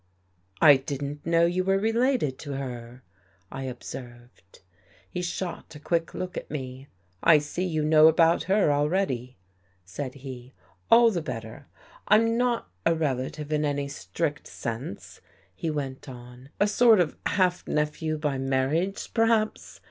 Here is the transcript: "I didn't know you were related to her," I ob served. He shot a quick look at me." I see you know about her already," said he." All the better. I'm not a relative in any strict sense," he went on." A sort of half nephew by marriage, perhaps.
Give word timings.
"I 0.63 0.77
didn't 0.77 1.27
know 1.27 1.45
you 1.45 1.63
were 1.63 1.77
related 1.77 2.39
to 2.39 2.53
her," 2.53 3.03
I 3.51 3.69
ob 3.69 3.83
served. 3.83 4.61
He 5.07 5.21
shot 5.21 5.75
a 5.75 5.79
quick 5.79 6.15
look 6.15 6.35
at 6.35 6.49
me." 6.49 6.87
I 7.23 7.37
see 7.37 7.65
you 7.67 7.85
know 7.85 8.07
about 8.07 8.45
her 8.45 8.71
already," 8.71 9.37
said 9.85 10.15
he." 10.25 10.53
All 10.89 11.11
the 11.11 11.21
better. 11.21 11.67
I'm 12.07 12.35
not 12.35 12.71
a 12.83 12.95
relative 12.95 13.53
in 13.53 13.63
any 13.63 13.87
strict 13.87 14.47
sense," 14.47 15.21
he 15.55 15.69
went 15.69 16.09
on." 16.09 16.49
A 16.59 16.65
sort 16.65 16.99
of 16.99 17.15
half 17.27 17.67
nephew 17.67 18.17
by 18.17 18.39
marriage, 18.39 19.13
perhaps. 19.13 19.79